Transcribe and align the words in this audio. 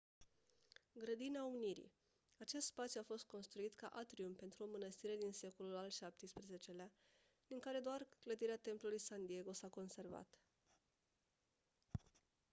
grădina 0.93 1.43
unirii 1.43 1.91
acest 2.37 2.65
spațiu 2.65 2.99
a 3.01 3.07
fost 3.07 3.23
construit 3.25 3.75
ca 3.75 3.87
atrium 3.93 4.33
pentru 4.33 4.63
o 4.63 4.67
mănăstire 4.71 5.15
din 5.15 5.31
secolul 5.31 5.75
al 5.75 5.87
xvii-lea 5.89 6.91
din 7.47 7.59
care 7.59 7.79
doar 7.79 8.07
clădirea 8.19 8.57
templului 8.57 8.99
san 8.99 9.25
diego 9.25 9.51
s-a 9.53 9.67
conservat 9.69 10.39